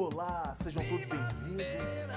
[0.00, 1.66] Olá, sejam todos bem-vindos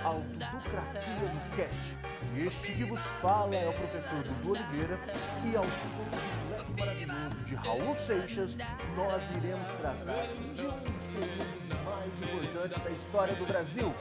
[0.06, 1.98] ao Duducracia no Cast.
[2.38, 4.98] Este que vos fala é o professor Dudu Oliveira
[5.46, 8.56] e ao som do leque maravilhoso de Raul Seixas,
[8.96, 13.94] nós iremos tratar de um dos períodos mais importantes da história do Brasil,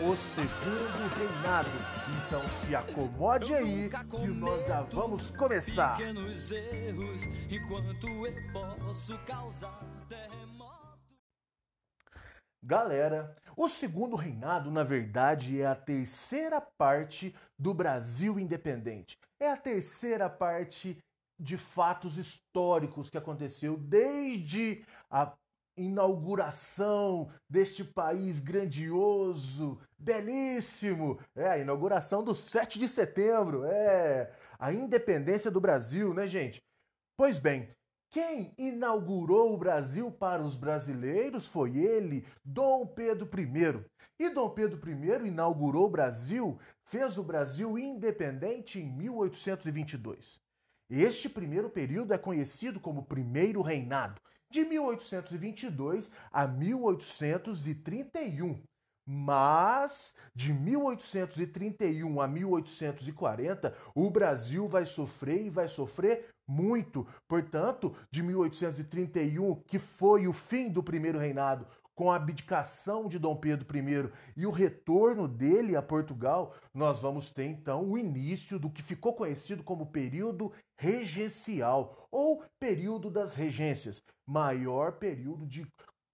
[0.00, 1.70] o Segundo Reinado.
[2.26, 5.96] Então se acomode aí que nós já vamos começar.
[5.96, 9.99] pequenos erros enquanto eu posso causar.
[12.62, 19.18] Galera, o segundo reinado, na verdade, é a terceira parte do Brasil independente.
[19.38, 20.98] É a terceira parte
[21.38, 25.32] de fatos históricos que aconteceu desde a
[25.74, 31.18] inauguração deste país grandioso, belíssimo.
[31.34, 36.62] É a inauguração do 7 de setembro, é a independência do Brasil, né, gente?
[37.16, 37.74] Pois bem,
[38.10, 43.84] quem inaugurou o Brasil para os brasileiros foi ele, Dom Pedro I.
[44.18, 50.40] E Dom Pedro I inaugurou o Brasil, fez o Brasil independente em 1822.
[50.90, 58.60] Este primeiro período é conhecido como Primeiro Reinado, de 1822 a 1831.
[59.12, 67.04] Mas de 1831 a 1840, o Brasil vai sofrer e vai sofrer muito.
[67.26, 73.34] Portanto, de 1831, que foi o fim do primeiro reinado, com a abdicação de Dom
[73.34, 78.70] Pedro I e o retorno dele a Portugal, nós vamos ter então o início do
[78.70, 85.66] que ficou conhecido como período regencial ou período das regências, maior período de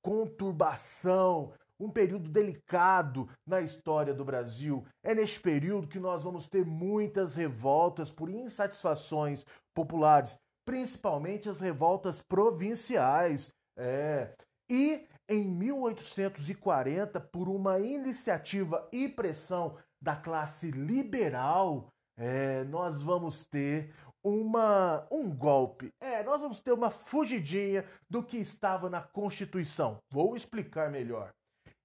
[0.02, 4.84] conturbação, um período delicado na história do Brasil.
[5.02, 12.22] É neste período que nós vamos ter muitas revoltas por insatisfações populares, principalmente as revoltas
[12.22, 13.50] provinciais.
[13.76, 14.34] É.
[14.70, 23.94] E em 1840, por uma iniciativa e pressão da classe liberal, é, nós vamos ter
[24.24, 25.92] uma, um golpe.
[26.00, 29.98] É, nós vamos ter uma fugidinha do que estava na Constituição.
[30.10, 31.32] Vou explicar melhor.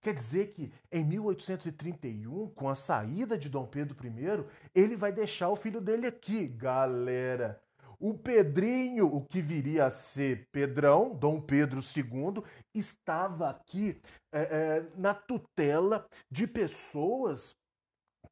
[0.02, 5.50] Quer dizer que em 1831, com a saída de Dom Pedro I, ele vai deixar
[5.50, 7.62] o filho dele aqui, galera.
[8.00, 14.02] O Pedrinho, o que viria a ser Pedrão, Dom Pedro II, estava aqui
[14.32, 17.56] é, é, na tutela de pessoas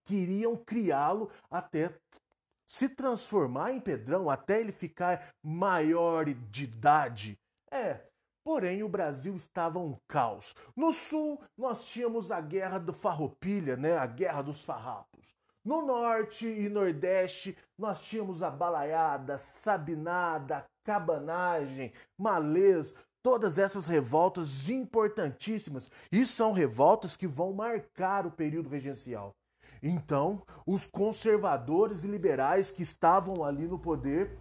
[0.03, 1.93] que iriam criá-lo até
[2.65, 7.39] se transformar em Pedrão, até ele ficar maior de idade.
[7.71, 8.08] É,
[8.43, 10.55] Porém, o Brasil estava um caos.
[10.75, 13.97] No sul, nós tínhamos a guerra do Farroupilha, né?
[13.97, 15.35] a guerra dos farrapos.
[15.63, 25.91] No norte e nordeste, nós tínhamos a balaiada, sabinada, cabanagem, malês, todas essas revoltas importantíssimas.
[26.11, 29.35] E são revoltas que vão marcar o período regencial.
[29.83, 34.37] Então, os conservadores e liberais que estavam ali no poder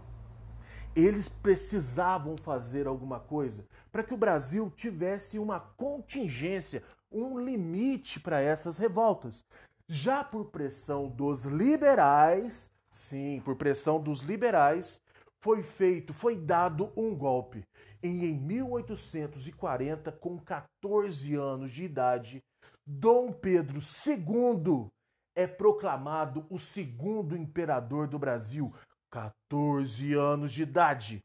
[1.00, 8.40] eles precisavam fazer alguma coisa para que o Brasil tivesse uma contingência, um limite para
[8.40, 9.44] essas revoltas.
[9.86, 15.00] Já por pressão dos liberais, sim, por pressão dos liberais,
[15.40, 17.64] foi feito, foi dado um golpe.
[18.02, 22.42] E em 1840, com 14 anos de idade,
[22.84, 24.90] Dom Pedro II
[25.36, 28.74] é proclamado o segundo imperador do Brasil,
[29.10, 31.24] 14 anos de idade.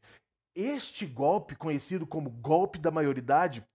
[0.54, 3.66] Este golpe, conhecido como golpe da maioridade,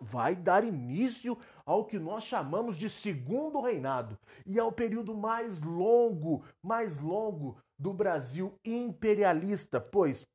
[0.00, 5.60] vai dar início ao que nós chamamos de segundo reinado e é o período mais
[5.60, 10.26] longo, mais longo do Brasil imperialista, pois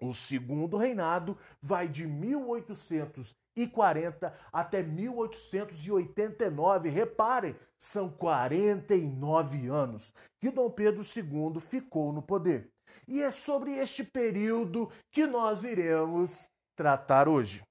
[0.00, 2.06] o segundo reinado vai de
[3.56, 6.88] 1840 até 1889.
[6.88, 12.70] Reparem, são 49 anos que Dom Pedro II ficou no poder.
[13.06, 16.46] E é sobre este período que nós iremos
[16.76, 17.62] tratar hoje.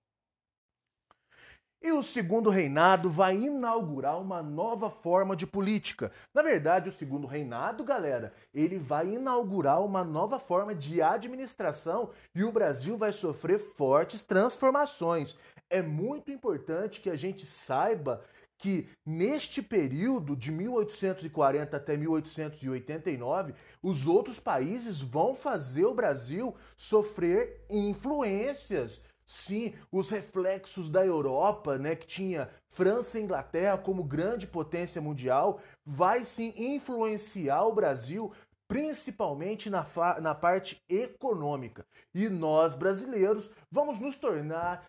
[1.84, 6.12] E o segundo reinado vai inaugurar uma nova forma de política.
[6.32, 12.44] Na verdade, o segundo reinado, galera, ele vai inaugurar uma nova forma de administração e
[12.44, 15.36] o Brasil vai sofrer fortes transformações.
[15.72, 18.22] É muito importante que a gente saiba
[18.58, 27.66] que neste período de 1840 até 1889, os outros países vão fazer o Brasil sofrer
[27.70, 35.02] influências Sim, os reflexos da Europa, né, que tinha França e Inglaterra como grande potência
[35.02, 38.34] mundial, vai sim influenciar o Brasil,
[38.68, 39.86] principalmente na,
[40.20, 41.86] na parte econômica.
[42.14, 44.86] E nós, brasileiros, vamos nos tornar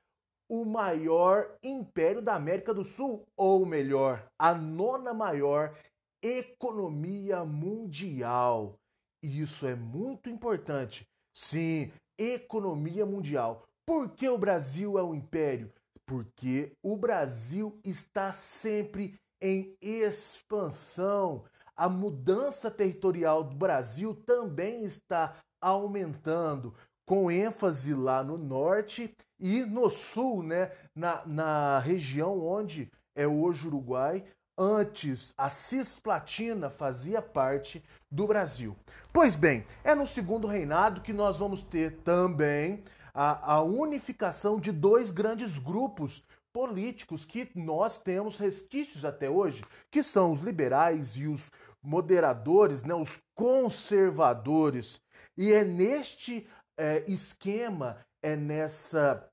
[0.52, 5.75] o maior império da América do Sul, ou melhor, a nona maior
[6.22, 8.78] economia mundial.
[9.22, 11.08] Isso é muito importante.
[11.34, 13.64] Sim, economia mundial.
[13.87, 15.72] Por que o Brasil é um império?
[16.04, 21.46] Porque o Brasil está sempre em expansão.
[21.75, 26.75] A mudança territorial do Brasil também está aumentando,
[27.08, 33.67] com ênfase lá no norte e no sul, né, na, na região onde é hoje
[33.67, 34.25] Uruguai.
[34.56, 38.77] Antes, a Cisplatina fazia parte do Brasil.
[39.12, 44.71] Pois bem, é no segundo reinado que nós vamos ter também a, a unificação de
[44.71, 51.27] dois grandes grupos políticos que nós temos resquícios até hoje, que são os liberais e
[51.27, 51.50] os
[51.83, 55.00] moderadores, né, os conservadores.
[55.37, 56.47] E é neste
[56.77, 59.29] é, esquema, é nessa,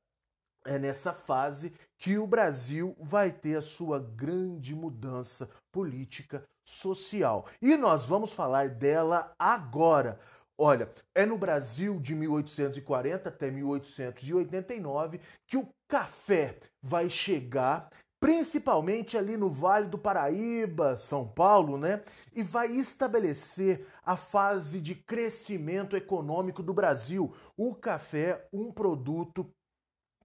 [0.69, 7.47] é nessa fase que o Brasil vai ter a sua grande mudança política social.
[7.59, 10.19] E nós vamos falar dela agora.
[10.55, 17.89] Olha, é no Brasil de 1840 até 1889 que o café vai chegar,
[18.19, 22.03] principalmente ali no Vale do Paraíba, São Paulo, né?
[22.31, 27.33] E vai estabelecer a fase de crescimento econômico do Brasil.
[27.57, 29.49] O café, um produto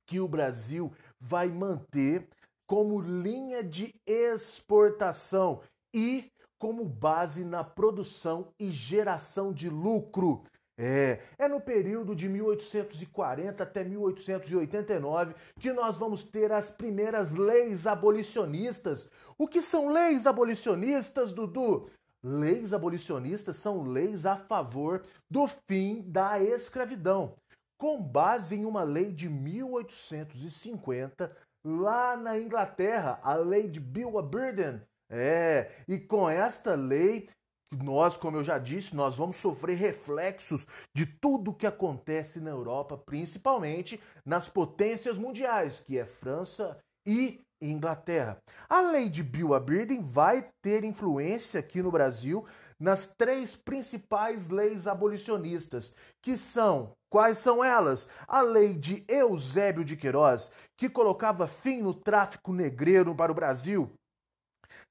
[0.06, 2.28] que o Brasil vai manter
[2.66, 5.60] como linha de exportação
[5.94, 10.42] e como base na produção e geração de lucro.
[10.76, 17.86] É, é no período de 1840 até 1889 que nós vamos ter as primeiras leis
[17.86, 19.10] abolicionistas.
[19.38, 21.88] O que são leis abolicionistas, Dudu?
[22.24, 27.36] Leis abolicionistas são leis a favor do fim da escravidão,
[27.84, 31.30] com base em uma lei de 1850
[31.62, 37.28] lá na Inglaterra, a lei de Bill Burden, é, e com esta lei,
[37.70, 40.66] nós, como eu já disse, nós vamos sofrer reflexos
[40.96, 47.42] de tudo o que acontece na Europa, principalmente nas potências mundiais, que é França e
[47.60, 48.38] Inglaterra.
[48.66, 52.46] A lei de Bill Aberdeen vai ter influência aqui no Brasil
[52.80, 58.08] nas três principais leis abolicionistas, que são quais são elas?
[58.26, 63.92] A lei de Eusébio de Queiroz, que colocava fim no tráfico negreiro para o Brasil,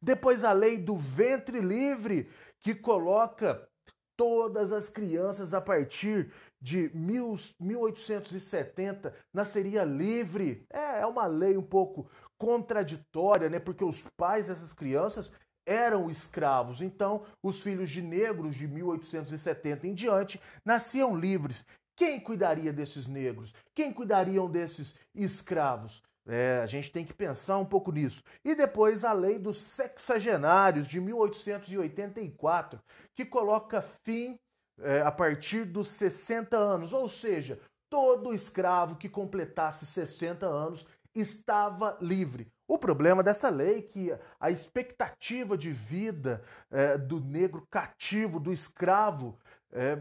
[0.01, 2.29] depois a lei do ventre livre,
[2.61, 3.67] que coloca
[4.15, 6.31] todas as crianças a partir
[6.61, 10.65] de 1870 nasceria livre.
[10.71, 13.59] É, é uma lei um pouco contraditória, né?
[13.59, 15.33] Porque os pais dessas crianças
[15.65, 16.81] eram escravos.
[16.81, 21.65] Então, os filhos de negros de 1870 em diante nasciam livres.
[21.95, 23.53] Quem cuidaria desses negros?
[23.73, 26.03] Quem cuidariam desses escravos?
[26.25, 28.23] É, a gente tem que pensar um pouco nisso.
[28.43, 32.79] E depois a lei dos sexagenários de 1884,
[33.13, 34.39] que coloca fim
[34.79, 37.59] é, a partir dos 60 anos, ou seja,
[37.89, 42.47] todo escravo que completasse 60 anos estava livre.
[42.67, 46.41] O problema dessa lei é que a expectativa de vida
[46.71, 49.37] é, do negro cativo, do escravo,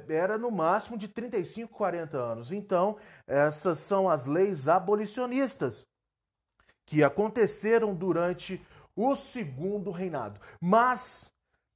[0.08, 2.52] era no máximo de 35, 40 anos.
[2.52, 2.96] Então,
[3.26, 5.86] essas são as leis abolicionistas
[6.86, 8.60] que aconteceram durante
[8.94, 10.40] o segundo reinado.
[10.60, 11.32] Mas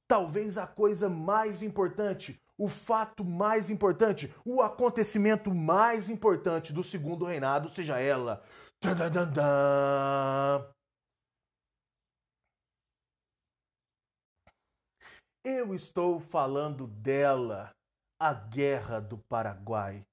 [0.07, 7.25] talvez a coisa mais importante, o fato mais importante, o acontecimento mais importante do segundo
[7.25, 8.43] reinado seja ela.
[15.43, 17.73] Eu estou falando dela,
[18.19, 20.05] a Guerra do Paraguai.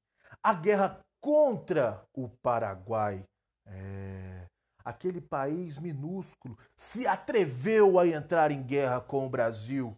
[0.42, 3.25] A guerra contra o Paraguai.
[3.66, 4.46] É
[4.84, 9.96] aquele país minúsculo, se atreveu a entrar em guerra com o Brasil.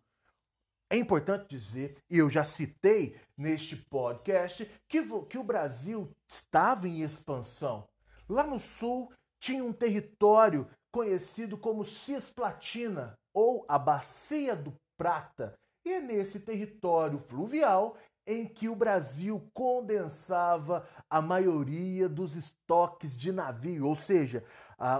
[0.88, 7.02] É importante dizer, e eu já citei neste podcast, que, que o Brasil estava em
[7.02, 7.88] expansão.
[8.28, 15.58] Lá no sul tinha um território conhecido como Cisplatina, ou a Bacia do Prata.
[15.86, 23.30] E é nesse território fluvial em que o Brasil condensava a maioria dos estoques de
[23.30, 24.42] navio, ou seja,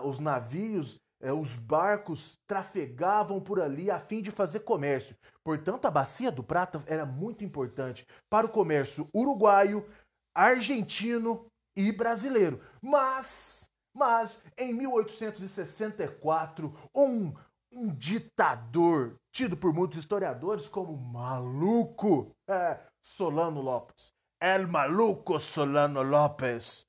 [0.04, 5.16] os navios, eh, os barcos trafegavam por ali a fim de fazer comércio.
[5.42, 9.84] Portanto, a Bacia do Prata era muito importante para o comércio uruguaio,
[10.32, 12.60] argentino e brasileiro.
[12.80, 17.34] Mas, mas em 1864, um
[17.72, 24.12] um ditador tido por muitos historiadores como maluco, é, Solano Lopes.
[24.40, 26.84] El maluco Solano Lopes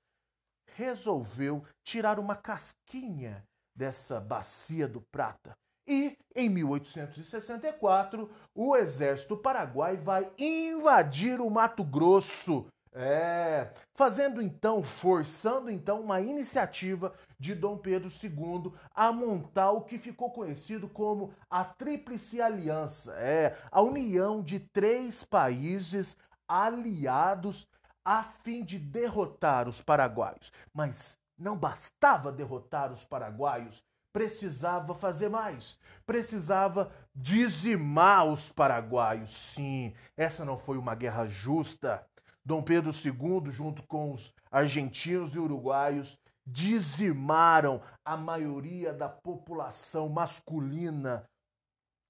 [0.75, 3.43] resolveu tirar uma casquinha
[3.75, 5.55] dessa bacia do prata.
[5.87, 12.67] E em 1864, o exército paraguai vai invadir o Mato Grosso.
[12.99, 19.99] É, fazendo então, forçando então uma iniciativa de Dom Pedro II a montar o que
[19.99, 27.67] ficou conhecido como a Tríplice Aliança, é a união de três países aliados
[28.03, 30.51] a fim de derrotar os paraguaios.
[30.73, 35.77] Mas não bastava derrotar os paraguaios, precisava fazer mais.
[36.03, 39.29] Precisava dizimar os paraguaios.
[39.29, 42.03] Sim, essa não foi uma guerra justa.
[42.47, 51.29] Dom Pedro II, junto com os argentinos e uruguaios, dizimaram a maioria da população masculina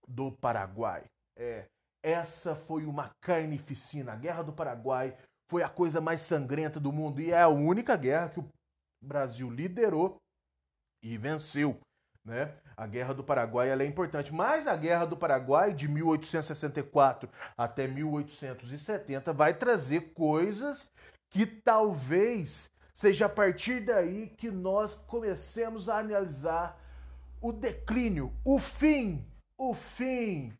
[0.07, 1.05] do Paraguai.
[1.35, 1.65] É,
[2.03, 4.13] essa foi uma carnificina.
[4.13, 5.17] A Guerra do Paraguai
[5.49, 8.47] foi a coisa mais sangrenta do mundo e é a única guerra que o
[9.01, 10.21] Brasil liderou
[11.01, 11.79] e venceu.
[12.23, 12.55] Né?
[12.77, 19.33] A Guerra do Paraguai é importante, mas a Guerra do Paraguai de 1864 até 1870
[19.33, 20.91] vai trazer coisas
[21.27, 26.79] que talvez seja a partir daí que nós comecemos a analisar
[27.41, 29.25] o declínio, o fim,
[29.57, 30.53] o fim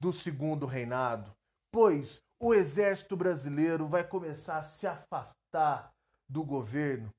[0.00, 1.30] do segundo reinado,
[1.72, 5.92] pois o exército brasileiro vai começar a se afastar
[6.28, 7.10] do governo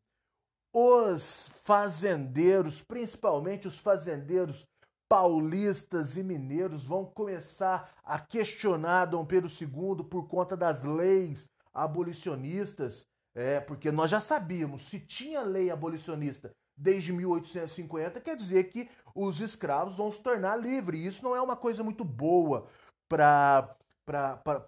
[0.74, 4.66] os fazendeiros, principalmente os fazendeiros
[5.10, 13.06] paulistas e mineiros, vão começar a questionar Dom Pedro II por conta das leis abolicionistas,
[13.36, 19.40] é, porque nós já sabíamos, se tinha lei abolicionista desde 1850, quer dizer que os
[19.40, 21.00] escravos vão se tornar livres.
[21.00, 22.68] E isso não é uma coisa muito boa
[23.08, 23.76] para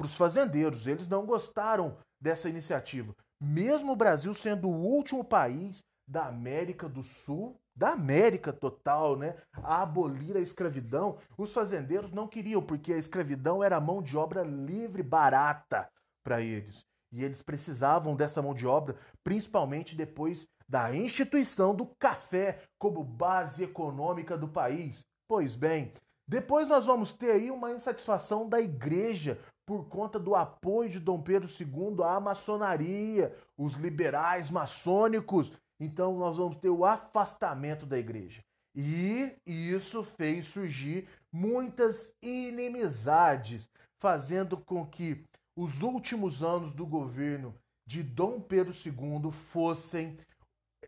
[0.03, 0.85] os fazendeiros.
[0.85, 3.15] Eles não gostaram dessa iniciativa.
[3.41, 9.35] Mesmo o Brasil sendo o último país da América do Sul, da América total, né,
[9.53, 14.43] a abolir a escravidão, os fazendeiros não queriam, porque a escravidão era mão de obra
[14.43, 15.89] livre, barata
[16.23, 16.85] para eles.
[17.11, 23.63] E eles precisavam dessa mão de obra, principalmente depois da instituição do café como base
[23.63, 25.05] econômica do país.
[25.27, 25.93] Pois bem,
[26.27, 31.21] depois nós vamos ter aí uma insatisfação da igreja por conta do apoio de Dom
[31.21, 38.43] Pedro II à maçonaria, os liberais maçônicos então nós vamos ter o afastamento da igreja.
[38.75, 45.23] E isso fez surgir muitas inimizades, fazendo com que
[45.55, 47.53] os últimos anos do governo
[47.85, 50.17] de Dom Pedro II fossem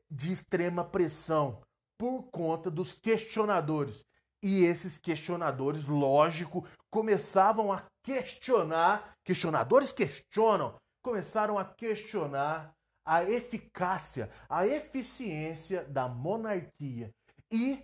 [0.09, 1.61] de extrema pressão
[1.97, 4.03] por conta dos questionadores.
[4.41, 12.74] E esses questionadores, lógico, começavam a questionar, questionadores questionam, começaram a questionar
[13.05, 17.11] a eficácia, a eficiência da monarquia.
[17.51, 17.79] E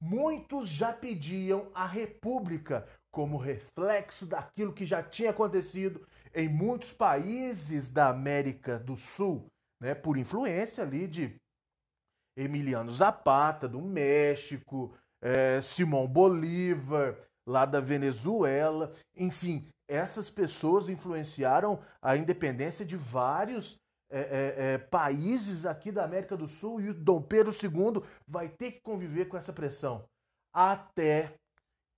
[0.00, 7.88] muitos já pediam a república como reflexo daquilo que já tinha acontecido em muitos países
[7.88, 9.46] da América do Sul,
[9.80, 11.34] né, por influência ali de
[12.36, 17.16] Emiliano Zapata, do México, é, Simão Bolívar,
[17.48, 23.78] lá da Venezuela, enfim, essas pessoas influenciaram a independência de vários
[24.10, 28.72] é, é, países aqui da América do Sul e o Dom Pedro II vai ter
[28.72, 30.04] que conviver com essa pressão
[30.52, 31.34] até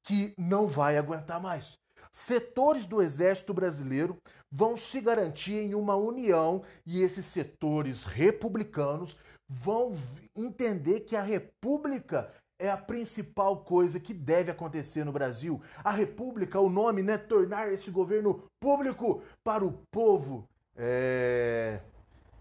[0.03, 1.79] que não vai aguentar mais.
[2.11, 4.17] Setores do exército brasileiro
[4.51, 9.91] vão se garantir em uma união e esses setores republicanos vão
[10.35, 15.63] entender que a república é a principal coisa que deve acontecer no Brasil.
[15.85, 20.49] A república, o nome, né, tornar esse governo público para o povo.
[20.75, 21.81] É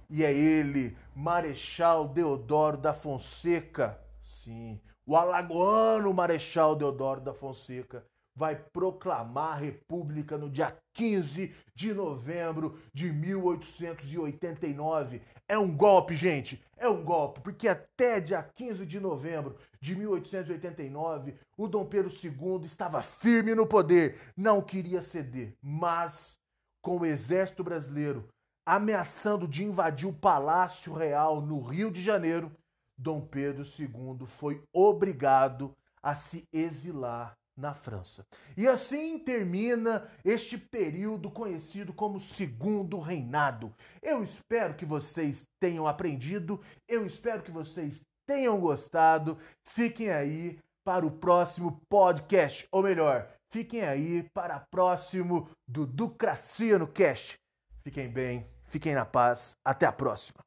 [0.09, 3.99] e é ele, Marechal Deodoro da Fonseca.
[4.21, 8.05] Sim, o alagoano Marechal Deodoro da Fonseca
[8.37, 15.23] vai proclamar a República no dia 15 de novembro de 1889.
[15.47, 21.33] É um golpe, gente, é um golpe, porque até dia 15 de novembro de 1889,
[21.57, 26.37] o Dom Pedro II estava firme no poder, não queria ceder, mas
[26.79, 28.29] com o exército brasileiro
[28.67, 32.51] ameaçando de invadir o Palácio Real no Rio de Janeiro,
[32.97, 38.27] Dom Pedro II foi obrigado a se exilar na França.
[38.57, 43.73] E assim termina este período conhecido como Segundo Reinado.
[44.01, 46.59] Eu espero que vocês tenham aprendido,
[46.89, 49.37] eu espero que vocês tenham gostado.
[49.63, 55.87] Fiquem aí para o próximo podcast, ou melhor, fiquem aí para o próximo do
[56.77, 57.39] no Cast.
[57.81, 58.56] Fiquem bem.
[58.67, 59.57] Fiquem na paz.
[59.63, 60.46] Até a próxima.